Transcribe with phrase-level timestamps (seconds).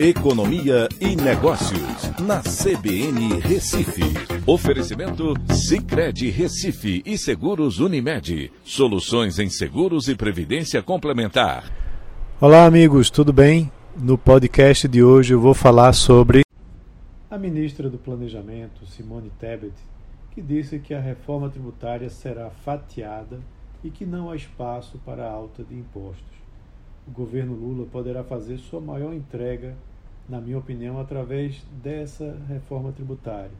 [0.00, 4.04] Economia e Negócios, na CBN Recife.
[4.46, 8.52] Oferecimento Cicred Recife e Seguros Unimed.
[8.62, 11.64] Soluções em seguros e previdência complementar.
[12.40, 13.72] Olá, amigos, tudo bem?
[13.96, 16.42] No podcast de hoje eu vou falar sobre
[17.28, 19.74] a ministra do Planejamento, Simone Tebet,
[20.30, 23.40] que disse que a reforma tributária será fatiada
[23.82, 26.38] e que não há espaço para alta de impostos
[27.08, 29.74] o governo Lula poderá fazer sua maior entrega,
[30.28, 33.50] na minha opinião, através dessa reforma tributária,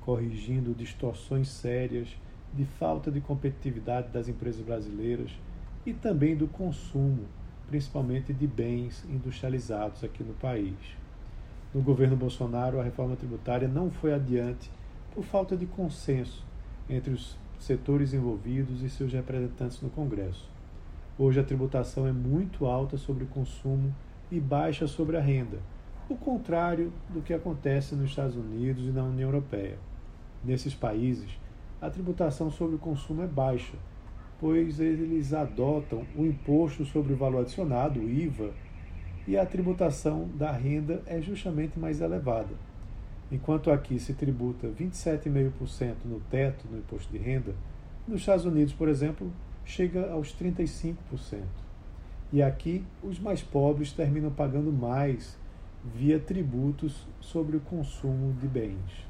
[0.00, 2.08] corrigindo distorções sérias
[2.54, 5.30] de falta de competitividade das empresas brasileiras
[5.84, 7.26] e também do consumo,
[7.68, 10.74] principalmente de bens industrializados aqui no país.
[11.74, 14.70] No governo Bolsonaro, a reforma tributária não foi adiante
[15.14, 16.42] por falta de consenso
[16.88, 20.53] entre os setores envolvidos e seus representantes no Congresso.
[21.16, 23.94] Hoje a tributação é muito alta sobre o consumo
[24.32, 25.58] e baixa sobre a renda,
[26.08, 29.78] o contrário do que acontece nos Estados Unidos e na União Europeia.
[30.42, 31.30] Nesses países,
[31.80, 33.76] a tributação sobre o consumo é baixa,
[34.40, 38.50] pois eles adotam o imposto sobre o valor adicionado, o IVA,
[39.24, 42.56] e a tributação da renda é justamente mais elevada.
[43.30, 47.54] Enquanto aqui se tributa 27,5% no teto no imposto de renda,
[48.06, 49.30] nos Estados Unidos, por exemplo,
[49.64, 50.94] chega aos 35%.
[52.32, 55.38] E aqui os mais pobres terminam pagando mais
[55.94, 59.06] via tributos sobre o consumo de bens.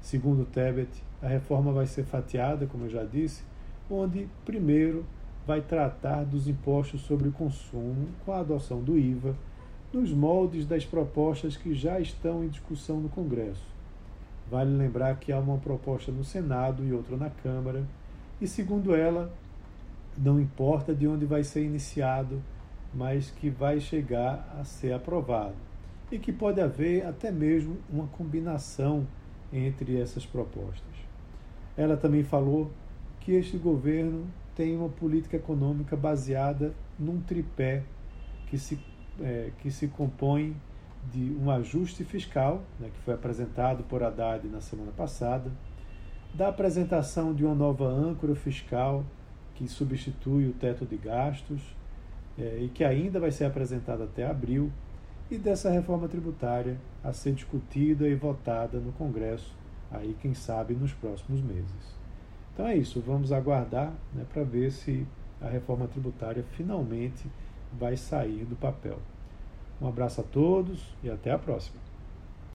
[0.00, 0.90] Segundo Tebet,
[1.20, 3.42] a reforma vai ser fatiada, como eu já disse,
[3.90, 5.04] onde primeiro
[5.46, 9.34] vai tratar dos impostos sobre o consumo com a adoção do IVA,
[9.92, 13.66] nos moldes das propostas que já estão em discussão no Congresso.
[14.50, 17.84] Vale lembrar que há uma proposta no Senado e outra na Câmara,
[18.40, 19.32] e segundo ela,
[20.18, 22.42] não importa de onde vai ser iniciado,
[22.92, 25.54] mas que vai chegar a ser aprovado.
[26.10, 29.06] E que pode haver até mesmo uma combinação
[29.52, 30.82] entre essas propostas.
[31.76, 32.70] Ela também falou
[33.20, 37.84] que este governo tem uma política econômica baseada num tripé
[38.48, 38.80] que se,
[39.20, 40.56] é, que se compõe
[41.12, 45.50] de um ajuste fiscal, né, que foi apresentado por Haddad na semana passada,
[46.34, 49.04] da apresentação de uma nova âncora fiscal
[49.58, 51.60] que substitui o teto de gastos
[52.38, 54.70] é, e que ainda vai ser apresentada até abril,
[55.28, 59.52] e dessa reforma tributária a ser discutida e votada no Congresso,
[59.90, 61.98] aí quem sabe nos próximos meses.
[62.54, 65.04] Então é isso, vamos aguardar né, para ver se
[65.40, 67.28] a reforma tributária finalmente
[67.72, 68.98] vai sair do papel.
[69.82, 71.87] Um abraço a todos e até a próxima.